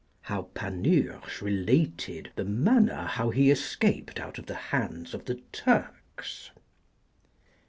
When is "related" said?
1.43-2.31